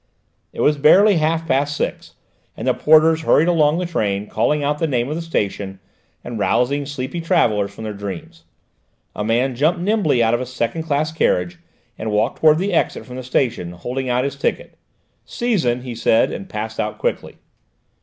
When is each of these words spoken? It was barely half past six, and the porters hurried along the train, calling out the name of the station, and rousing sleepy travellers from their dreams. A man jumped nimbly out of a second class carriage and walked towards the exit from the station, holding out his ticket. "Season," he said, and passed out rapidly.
It 0.51 0.61
was 0.61 0.79
barely 0.79 1.17
half 1.17 1.47
past 1.47 1.77
six, 1.77 2.15
and 2.57 2.67
the 2.67 2.73
porters 2.73 3.21
hurried 3.21 3.47
along 3.47 3.77
the 3.77 3.85
train, 3.85 4.25
calling 4.27 4.63
out 4.63 4.79
the 4.79 4.87
name 4.87 5.09
of 5.09 5.15
the 5.15 5.21
station, 5.21 5.79
and 6.23 6.39
rousing 6.39 6.87
sleepy 6.87 7.21
travellers 7.21 7.71
from 7.71 7.83
their 7.83 7.93
dreams. 7.93 8.43
A 9.15 9.23
man 9.23 9.55
jumped 9.55 9.79
nimbly 9.79 10.23
out 10.23 10.33
of 10.33 10.41
a 10.41 10.45
second 10.47 10.85
class 10.85 11.11
carriage 11.11 11.59
and 11.99 12.09
walked 12.09 12.39
towards 12.39 12.59
the 12.59 12.73
exit 12.73 13.05
from 13.05 13.17
the 13.17 13.21
station, 13.21 13.73
holding 13.73 14.09
out 14.09 14.23
his 14.23 14.35
ticket. 14.35 14.75
"Season," 15.23 15.83
he 15.83 15.93
said, 15.93 16.31
and 16.31 16.49
passed 16.49 16.79
out 16.79 16.93
rapidly. 17.03 17.35